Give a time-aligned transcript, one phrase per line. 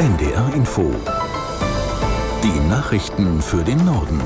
[0.00, 0.94] NDR Info.
[2.42, 4.18] Die Nachrichten für den Norden.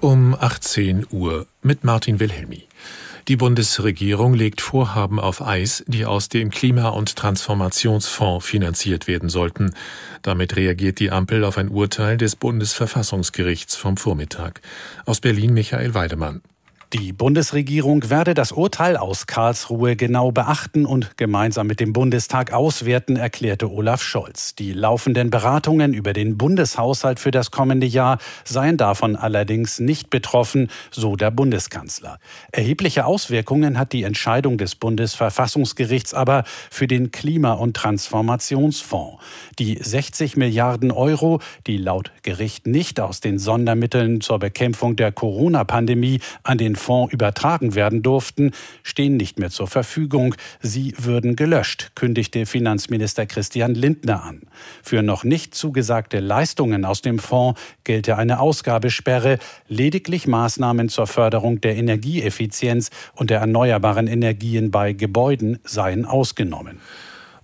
[0.00, 2.66] Um 18 Uhr mit Martin Wilhelmi.
[3.28, 9.74] Die Bundesregierung legt Vorhaben auf Eis, die aus dem Klima- und Transformationsfonds finanziert werden sollten.
[10.22, 14.62] Damit reagiert die Ampel auf ein Urteil des Bundesverfassungsgerichts vom Vormittag.
[15.04, 16.40] Aus Berlin Michael Weidemann.
[16.94, 23.16] Die Bundesregierung werde das Urteil aus Karlsruhe genau beachten und gemeinsam mit dem Bundestag auswerten,
[23.16, 24.54] erklärte Olaf Scholz.
[24.56, 30.68] Die laufenden Beratungen über den Bundeshaushalt für das kommende Jahr seien davon allerdings nicht betroffen,
[30.90, 32.18] so der Bundeskanzler.
[32.52, 39.16] Erhebliche Auswirkungen hat die Entscheidung des Bundesverfassungsgerichts aber für den Klima- und Transformationsfonds.
[39.58, 46.20] Die 60 Milliarden Euro, die laut Gericht nicht aus den Sondermitteln zur Bekämpfung der Corona-Pandemie
[46.42, 48.50] an den Fonds übertragen werden durften,
[48.82, 50.34] stehen nicht mehr zur Verfügung.
[50.60, 54.42] Sie würden gelöscht, kündigte Finanzminister Christian Lindner an.
[54.82, 59.38] Für noch nicht zugesagte Leistungen aus dem Fonds gelte eine Ausgabesperre.
[59.68, 66.80] Lediglich Maßnahmen zur Förderung der Energieeffizienz und der erneuerbaren Energien bei Gebäuden seien ausgenommen.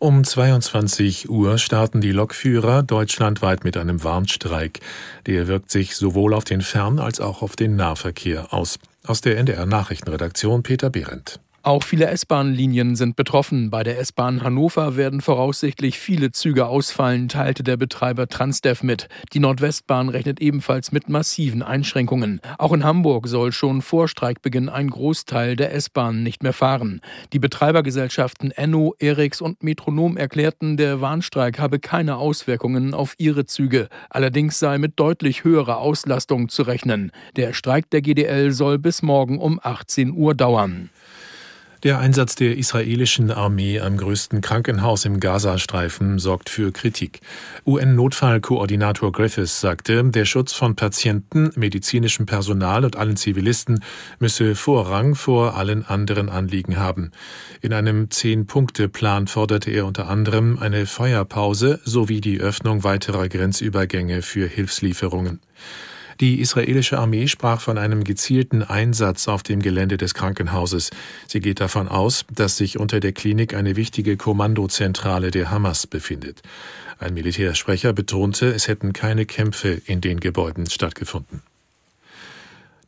[0.01, 4.79] Um 22 Uhr starten die Lokführer deutschlandweit mit einem Warnstreik.
[5.27, 8.79] Der wirkt sich sowohl auf den Fern- als auch auf den Nahverkehr aus.
[9.09, 11.41] Aus der NDR Nachrichtenredaktion Peter Behrendt.
[11.69, 13.69] Auch viele S-Bahn-Linien sind betroffen.
[13.69, 19.11] Bei der S-Bahn Hannover werden voraussichtlich viele Züge ausfallen, teilte der Betreiber Transdev mit.
[19.35, 22.41] Die Nordwestbahn rechnet ebenfalls mit massiven Einschränkungen.
[22.57, 27.03] Auch in Hamburg soll schon vor Streikbeginn ein Großteil der S-Bahn nicht mehr fahren.
[27.35, 33.91] Die Betreibergesellschaften Enno, Erix und Metronom erklärten, der Warnstreik habe keine Auswirkungen auf ihre Züge.
[34.09, 37.13] Allerdings sei mit deutlich höherer Auslastung zu rechnen.
[37.37, 40.89] Der Streik der GDL soll bis morgen um 18 Uhr dauern.
[41.85, 47.21] Der Einsatz der israelischen Armee am größten Krankenhaus im Gazastreifen sorgt für Kritik.
[47.65, 53.85] UN-Notfallkoordinator Griffiths sagte, der Schutz von Patienten, medizinischem Personal und allen Zivilisten
[54.19, 57.13] müsse Vorrang vor allen anderen Anliegen haben.
[57.61, 64.49] In einem Zehn-Punkte-Plan forderte er unter anderem eine Feuerpause sowie die Öffnung weiterer Grenzübergänge für
[64.49, 65.39] Hilfslieferungen.
[66.21, 70.91] Die israelische Armee sprach von einem gezielten Einsatz auf dem Gelände des Krankenhauses.
[71.29, 76.43] Sie geht davon aus, dass sich unter der Klinik eine wichtige Kommandozentrale der Hamas befindet.
[76.99, 81.43] Ein Militärsprecher betonte, es hätten keine Kämpfe in den Gebäuden stattgefunden.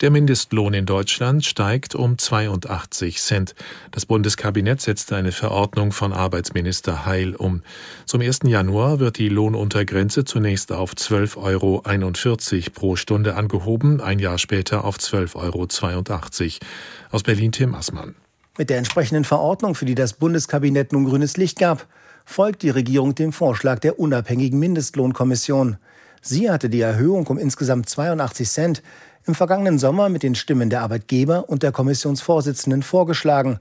[0.00, 3.54] Der Mindestlohn in Deutschland steigt um 82 Cent.
[3.90, 7.62] Das Bundeskabinett setzte eine Verordnung von Arbeitsminister Heil um.
[8.06, 8.40] Zum 1.
[8.44, 14.96] Januar wird die Lohnuntergrenze zunächst auf 12,41 Euro pro Stunde angehoben, ein Jahr später auf
[14.96, 16.70] 12,82 Euro.
[17.10, 18.14] Aus Berlin Tim Assmann.
[18.56, 21.86] Mit der entsprechenden Verordnung, für die das Bundeskabinett nun grünes Licht gab,
[22.24, 25.76] folgt die Regierung dem Vorschlag der unabhängigen Mindestlohnkommission.
[26.20, 28.82] Sie hatte die Erhöhung um insgesamt 82 Cent
[29.26, 33.58] im vergangenen Sommer mit den Stimmen der Arbeitgeber und der Kommissionsvorsitzenden vorgeschlagen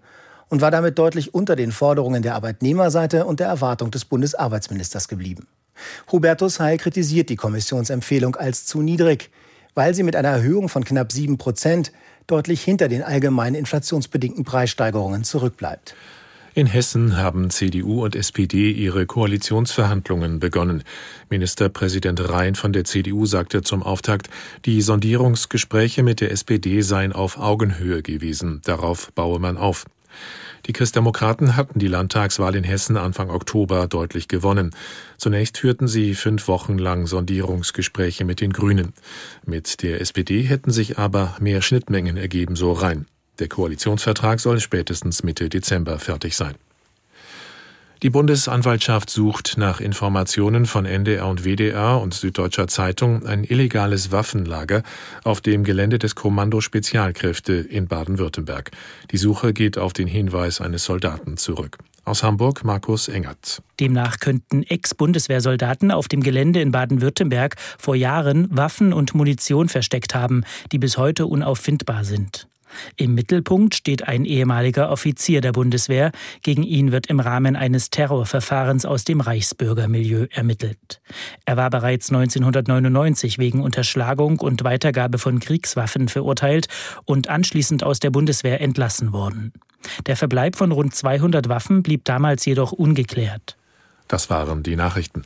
[0.50, 5.48] und war damit deutlich unter den Forderungen der Arbeitnehmerseite und der Erwartung des Bundesarbeitsministers geblieben.
[6.12, 9.30] Hubertus Heil kritisiert die Kommissionsempfehlung als zu niedrig,
[9.76, 11.94] weil sie mit einer Erhöhung von knapp 7 Prozent
[12.28, 15.96] deutlich hinter den allgemeinen inflationsbedingten Preissteigerungen zurückbleibt.
[16.56, 20.84] In Hessen haben CDU und SPD ihre Koalitionsverhandlungen begonnen.
[21.30, 24.30] Ministerpräsident Rhein von der CDU sagte zum Auftakt,
[24.66, 28.62] die Sondierungsgespräche mit der SPD seien auf Augenhöhe gewesen.
[28.64, 29.86] Darauf baue man auf.
[30.66, 34.72] Die Christdemokraten hatten die Landtagswahl in Hessen Anfang Oktober deutlich gewonnen.
[35.18, 38.94] Zunächst führten sie fünf Wochen lang Sondierungsgespräche mit den Grünen.
[39.46, 43.06] Mit der SPD hätten sich aber mehr Schnittmengen ergeben, so rein.
[43.40, 46.56] Der Koalitionsvertrag soll spätestens Mitte Dezember fertig sein.
[48.02, 54.84] Die Bundesanwaltschaft sucht nach Informationen von NDR und WDR und Süddeutscher Zeitung ein illegales Waffenlager
[55.26, 58.72] auf dem Gelände des Kommando Spezialkräfte in Baden-Württemberg.
[59.12, 61.78] Die Suche geht auf den Hinweis eines Soldaten zurück.
[62.06, 63.62] Aus Hamburg Markus Engert.
[63.82, 70.46] Demnach könnten Ex-Bundeswehrsoldaten auf dem Gelände in Baden-Württemberg vor Jahren Waffen und Munition versteckt haben,
[70.72, 72.49] die bis heute unauffindbar sind.
[72.96, 76.12] Im Mittelpunkt steht ein ehemaliger Offizier der Bundeswehr.
[76.42, 81.02] Gegen ihn wird im Rahmen eines Terrorverfahrens aus dem Reichsbürgermilieu ermittelt.
[81.46, 86.68] Er war bereits 1999 wegen Unterschlagung und Weitergabe von Kriegswaffen verurteilt
[87.06, 89.54] und anschließend aus der Bundeswehr entlassen worden.
[90.06, 93.58] Der Verbleib von rund 200 Waffen blieb damals jedoch ungeklärt.
[94.08, 95.24] Das waren die Nachrichten.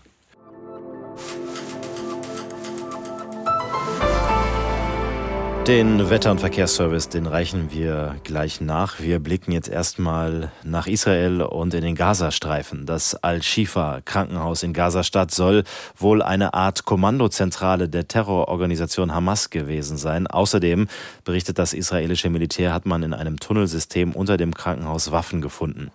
[5.68, 9.00] Den Wetter- und Verkehrsservice, den reichen wir gleich nach.
[9.00, 12.86] Wir blicken jetzt erstmal nach Israel und in den Gazastreifen.
[12.86, 15.63] Das Al-Shifa Krankenhaus in Gazastadt soll
[15.95, 20.27] wohl eine Art Kommandozentrale der Terrororganisation Hamas gewesen sein.
[20.27, 20.89] Außerdem
[21.24, 25.92] berichtet das israelische Militär, hat man in einem Tunnelsystem unter dem Krankenhaus Waffen gefunden.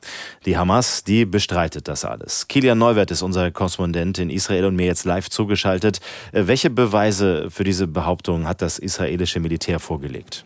[0.46, 2.48] Die Hamas, die bestreitet das alles.
[2.48, 6.00] Kilian Neuwert ist unser Korrespondent in Israel und mir jetzt live zugeschaltet.
[6.32, 10.44] Welche Beweise für diese Behauptung hat das israelische Militär Militär vorgelegt.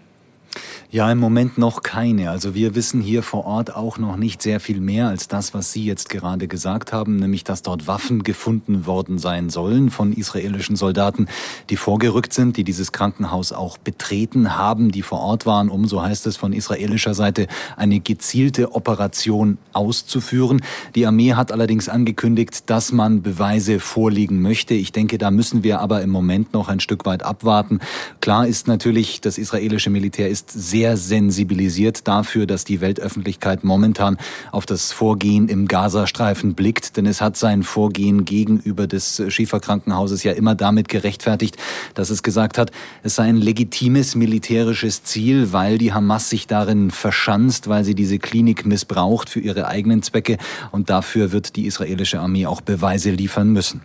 [0.94, 2.28] Ja, im Moment noch keine.
[2.28, 5.72] Also wir wissen hier vor Ort auch noch nicht sehr viel mehr als das, was
[5.72, 10.76] Sie jetzt gerade gesagt haben, nämlich dass dort Waffen gefunden worden sein sollen von israelischen
[10.76, 11.28] Soldaten,
[11.70, 16.02] die vorgerückt sind, die dieses Krankenhaus auch betreten haben, die vor Ort waren, um, so
[16.02, 17.46] heißt es von israelischer Seite,
[17.78, 20.60] eine gezielte Operation auszuführen.
[20.94, 24.74] Die Armee hat allerdings angekündigt, dass man Beweise vorlegen möchte.
[24.74, 27.80] Ich denke, da müssen wir aber im Moment noch ein Stück weit abwarten.
[28.20, 34.16] Klar ist natürlich, das israelische Militär ist sehr sehr sensibilisiert dafür, dass die Weltöffentlichkeit momentan
[34.50, 40.32] auf das Vorgehen im Gazastreifen blickt, denn es hat sein Vorgehen gegenüber des Schieferkrankenhauses ja
[40.32, 41.56] immer damit gerechtfertigt,
[41.94, 42.72] dass es gesagt hat,
[43.04, 48.18] es sei ein legitimes militärisches Ziel, weil die Hamas sich darin verschanzt, weil sie diese
[48.18, 50.36] Klinik missbraucht für ihre eigenen Zwecke
[50.72, 53.82] und dafür wird die israelische Armee auch Beweise liefern müssen.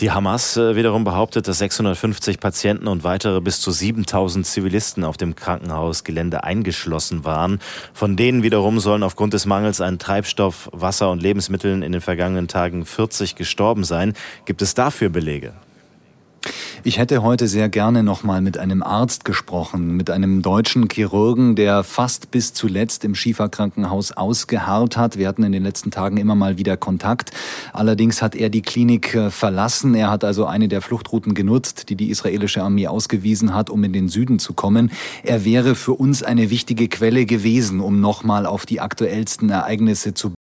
[0.00, 5.18] Die Hamas äh, wiederum behauptet, dass 650 Patienten und weitere bis zu 7000 Zivilisten auf
[5.18, 7.58] dem Krankenhausgelände eingeschlossen waren.
[7.92, 12.48] Von denen wiederum sollen aufgrund des Mangels an Treibstoff, Wasser und Lebensmitteln in den vergangenen
[12.48, 14.14] Tagen 40 gestorben sein.
[14.44, 15.52] Gibt es dafür Belege?
[16.82, 21.54] Ich hätte heute sehr gerne noch mal mit einem Arzt gesprochen, mit einem deutschen Chirurgen,
[21.54, 25.18] der fast bis zuletzt im Schieferkrankenhaus ausgeharrt hat.
[25.18, 27.32] Wir hatten in den letzten Tagen immer mal wieder Kontakt.
[27.74, 29.94] Allerdings hat er die Klinik äh, verlassen.
[29.94, 33.92] Er hat also eine der Fluchtrouten genutzt, die die israelische Armee ausgewiesen hat, um in
[33.92, 34.90] den Süden zu kommen.
[35.22, 40.14] Er wäre für uns eine wichtige Quelle gewesen, um noch mal auf die aktuellsten Ereignisse
[40.14, 40.32] zu